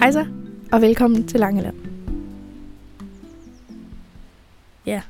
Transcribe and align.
Hej 0.00 0.12
så, 0.12 0.26
og 0.72 0.80
velkommen 0.80 1.26
til 1.26 1.40
Langeland. 1.40 1.76
Ja, 4.86 5.02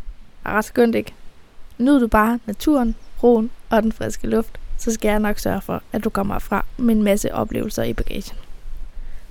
er 0.45 0.51
ret 0.51 0.65
skønt 0.65 0.95
ikke? 0.95 1.15
Nyd 1.79 2.01
du 2.01 2.07
bare 2.07 2.39
naturen, 2.47 2.95
roen 3.23 3.51
og 3.69 3.83
den 3.83 3.93
friske 3.93 4.27
luft, 4.27 4.61
så 4.79 4.93
skal 4.93 5.09
jeg 5.09 5.19
nok 5.19 5.39
sørge 5.39 5.61
for, 5.61 5.83
at 5.93 6.05
du 6.05 6.11
kommer 6.11 6.39
fra 6.39 6.65
med 6.77 6.95
en 6.95 7.03
masse 7.03 7.35
oplevelser 7.35 7.83
i 7.83 7.93
bagagen. 7.93 8.37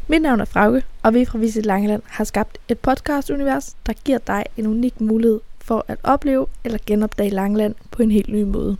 Mit 0.07 0.21
navn 0.21 0.39
er 0.41 0.45
Frauke, 0.45 0.84
og 1.04 1.14
vi 1.14 1.25
fra 1.25 1.38
Visit 1.38 1.66
Langeland 1.66 2.02
har 2.05 2.23
skabt 2.23 2.57
et 2.70 2.80
podcast-univers, 2.80 3.76
der 3.86 3.94
giver 3.94 4.18
dig 4.18 4.46
en 4.57 4.68
unik 4.68 5.02
mulighed 5.02 5.39
for 5.62 5.86
at 5.88 5.98
opleve 6.04 6.48
eller 6.64 6.80
genopdage 6.86 7.30
Langeland 7.30 7.76
på 7.91 8.04
en 8.04 8.12
helt 8.12 8.30
ny 8.30 8.44
måde. 8.44 8.78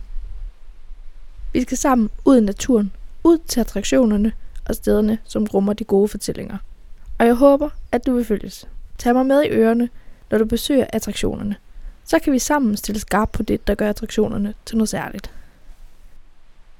Vi 1.52 1.62
skal 1.62 1.76
sammen 1.76 2.10
ud 2.24 2.38
i 2.38 2.44
naturen, 2.44 2.92
ud 3.24 3.38
til 3.38 3.60
attraktionerne 3.60 4.32
og 4.64 4.74
stederne, 4.74 5.18
som 5.24 5.44
rummer 5.44 5.72
de 5.72 5.84
gode 5.84 6.08
fortællinger. 6.08 6.56
Og 7.20 7.26
jeg 7.26 7.34
håber, 7.34 7.68
at 7.92 8.06
du 8.06 8.14
vil 8.14 8.24
følges. 8.24 8.68
Tag 8.98 9.14
mig 9.14 9.26
med 9.26 9.42
i 9.42 9.48
ørerne, 9.48 9.88
når 10.30 10.38
du 10.38 10.44
besøger 10.44 10.86
attraktionerne. 10.92 11.56
Så 12.04 12.18
kan 12.18 12.32
vi 12.32 12.38
sammen 12.38 12.76
stille 12.76 13.00
skarp 13.00 13.30
på 13.32 13.42
det, 13.42 13.66
der 13.66 13.74
gør 13.74 13.88
attraktionerne 13.88 14.54
til 14.66 14.76
noget 14.76 14.88
særligt. 14.88 15.30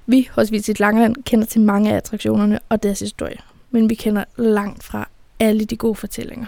Vi 0.07 0.29
hos 0.33 0.53
Visit 0.53 0.81
Langeland 0.81 1.17
kender 1.25 1.47
til 1.47 1.61
mange 1.61 1.93
af 1.93 1.97
attraktionerne 1.97 2.59
og 2.69 2.83
deres 2.83 3.01
historie, 3.01 3.37
men 3.71 3.91
vi 3.91 3.95
kender 3.95 4.25
langt 4.37 4.83
fra 4.83 5.09
alle 5.41 5.65
de 5.65 5.77
gode 5.77 5.95
fortællinger. 5.95 6.47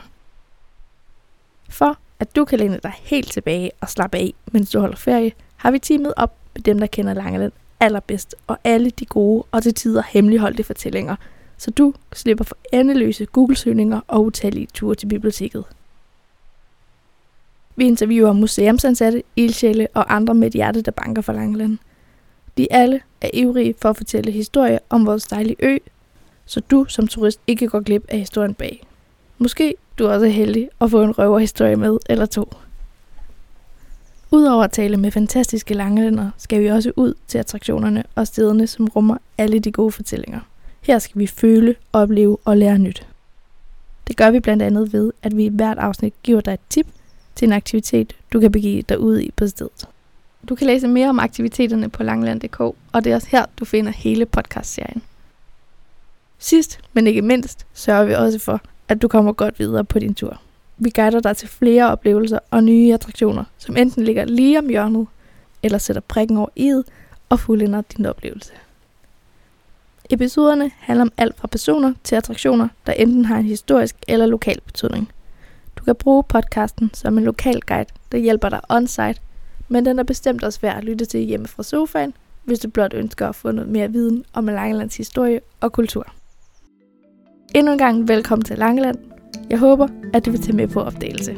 For 1.68 1.98
at 2.20 2.36
du 2.36 2.44
kan 2.44 2.58
læne 2.58 2.80
dig 2.82 2.92
helt 2.96 3.32
tilbage 3.32 3.70
og 3.80 3.88
slappe 3.88 4.18
af, 4.18 4.34
mens 4.52 4.70
du 4.70 4.80
holder 4.80 4.96
ferie, 4.96 5.32
har 5.56 5.70
vi 5.70 5.78
teamet 5.78 6.14
op 6.16 6.36
med 6.54 6.62
dem, 6.62 6.78
der 6.78 6.86
kender 6.86 7.14
Langeland 7.14 7.52
allerbedst, 7.80 8.34
og 8.46 8.58
alle 8.64 8.90
de 8.90 9.06
gode 9.06 9.44
og 9.50 9.62
til 9.62 9.74
tider 9.74 10.02
hemmeligholdte 10.08 10.64
fortællinger, 10.64 11.16
så 11.62 11.70
du 11.70 11.94
slipper 12.12 12.44
for 12.44 12.56
endeløse 12.72 13.26
Google-søgninger 13.26 14.00
og 14.08 14.24
utallige 14.24 14.68
ture 14.74 14.94
til 14.94 15.06
biblioteket. 15.06 15.64
Vi 17.76 17.84
interviewer 17.84 18.32
museumsansatte, 18.32 19.22
ildsjæle 19.36 19.88
og 19.94 20.14
andre 20.14 20.34
med 20.34 20.46
et 20.48 20.52
hjerte, 20.52 20.82
der 20.82 20.90
banker 20.90 21.22
for 21.22 21.32
Langeland. 21.32 21.78
De 22.58 22.72
alle 22.72 23.00
er 23.20 23.30
ivrige 23.34 23.74
for 23.82 23.90
at 23.90 23.96
fortælle 23.96 24.32
historier 24.32 24.78
om 24.90 25.06
vores 25.06 25.24
dejlige 25.24 25.56
ø, 25.58 25.78
så 26.46 26.60
du 26.60 26.84
som 26.88 27.06
turist 27.06 27.40
ikke 27.46 27.68
går 27.68 27.80
glip 27.80 28.04
af 28.08 28.18
historien 28.18 28.54
bag. 28.54 28.86
Måske 29.38 29.74
du 29.98 30.08
også 30.08 30.26
er 30.26 30.30
heldig 30.30 30.68
at 30.80 30.90
få 30.90 31.02
en 31.02 31.18
røverhistorie 31.18 31.76
med 31.76 31.98
eller 32.08 32.26
to. 32.26 32.52
Udover 34.30 34.64
at 34.64 34.72
tale 34.72 34.96
med 34.96 35.10
fantastiske 35.10 35.74
langelænder, 35.74 36.30
skal 36.38 36.62
vi 36.62 36.66
også 36.66 36.92
ud 36.96 37.14
til 37.28 37.38
attraktionerne 37.38 38.04
og 38.14 38.26
stederne, 38.26 38.66
som 38.66 38.88
rummer 38.88 39.18
alle 39.38 39.58
de 39.58 39.72
gode 39.72 39.92
fortællinger. 39.92 40.40
Her 40.82 40.98
skal 40.98 41.18
vi 41.18 41.26
føle, 41.26 41.74
opleve 41.92 42.38
og 42.44 42.56
lære 42.56 42.78
nyt. 42.78 43.06
Det 44.08 44.16
gør 44.16 44.30
vi 44.30 44.40
blandt 44.40 44.62
andet 44.62 44.92
ved, 44.92 45.12
at 45.22 45.36
vi 45.36 45.44
i 45.44 45.48
hvert 45.48 45.78
afsnit 45.78 46.14
giver 46.22 46.40
dig 46.40 46.52
et 46.52 46.60
tip 46.68 46.86
til 47.34 47.46
en 47.46 47.52
aktivitet, 47.52 48.16
du 48.32 48.40
kan 48.40 48.52
begive 48.52 48.82
dig 48.82 48.98
ud 48.98 49.20
i 49.20 49.30
på 49.36 49.46
stedet. 49.46 49.88
Du 50.48 50.54
kan 50.54 50.66
læse 50.66 50.88
mere 50.88 51.08
om 51.08 51.18
aktiviteterne 51.18 51.88
på 51.88 52.02
langland.dk, 52.02 52.60
og 52.60 52.76
det 52.94 53.06
er 53.06 53.14
også 53.14 53.28
her, 53.30 53.46
du 53.56 53.64
finder 53.64 53.92
hele 53.92 54.26
podcastserien. 54.26 55.02
Sidst, 56.38 56.80
men 56.92 57.06
ikke 57.06 57.22
mindst, 57.22 57.66
sørger 57.74 58.04
vi 58.04 58.14
også 58.14 58.38
for, 58.38 58.60
at 58.88 59.02
du 59.02 59.08
kommer 59.08 59.32
godt 59.32 59.58
videre 59.58 59.84
på 59.84 59.98
din 59.98 60.14
tur. 60.14 60.40
Vi 60.78 60.90
guider 60.90 61.20
dig 61.20 61.36
til 61.36 61.48
flere 61.48 61.90
oplevelser 61.90 62.38
og 62.50 62.64
nye 62.64 62.94
attraktioner, 62.94 63.44
som 63.58 63.76
enten 63.76 64.04
ligger 64.04 64.24
lige 64.24 64.58
om 64.58 64.68
hjørnet, 64.68 65.06
eller 65.62 65.78
sætter 65.78 66.02
prikken 66.08 66.36
over 66.36 66.48
i'et 66.60 66.92
og 67.28 67.40
fuldender 67.40 67.82
din 67.96 68.06
oplevelse. 68.06 68.52
Episoderne 70.12 70.70
handler 70.78 71.02
om 71.02 71.12
alt 71.16 71.36
fra 71.36 71.48
personer 71.48 71.92
til 72.04 72.16
attraktioner, 72.16 72.68
der 72.86 72.92
enten 72.92 73.24
har 73.24 73.38
en 73.38 73.44
historisk 73.44 73.96
eller 74.08 74.26
lokal 74.26 74.60
betydning. 74.66 75.12
Du 75.76 75.84
kan 75.84 75.94
bruge 75.94 76.24
podcasten 76.24 76.90
som 76.94 77.18
en 77.18 77.24
lokal 77.24 77.60
guide, 77.60 77.90
der 78.12 78.18
hjælper 78.18 78.48
dig 78.48 78.60
on-site, 78.68 79.20
men 79.68 79.84
den 79.84 79.98
er 79.98 80.02
bestemt 80.02 80.44
også 80.44 80.60
værd 80.60 80.76
at 80.76 80.84
lytte 80.84 81.04
til 81.04 81.20
hjemme 81.20 81.46
fra 81.46 81.62
sofaen, 81.62 82.14
hvis 82.44 82.58
du 82.58 82.70
blot 82.70 82.94
ønsker 82.94 83.28
at 83.28 83.34
få 83.34 83.50
noget 83.50 83.70
mere 83.70 83.92
viden 83.92 84.24
om 84.32 84.46
Langelands 84.46 84.96
historie 84.96 85.40
og 85.60 85.72
kultur. 85.72 86.06
Endnu 87.54 87.72
en 87.72 87.78
gang 87.78 88.08
velkommen 88.08 88.44
til 88.44 88.58
Langeland. 88.58 88.98
Jeg 89.50 89.58
håber, 89.58 89.88
at 90.14 90.26
du 90.26 90.30
vil 90.30 90.40
tage 90.40 90.56
med 90.56 90.68
på 90.68 90.80
opdagelse. 90.80 91.36